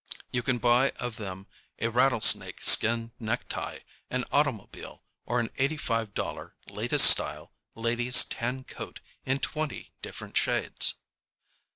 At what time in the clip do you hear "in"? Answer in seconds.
9.27-9.37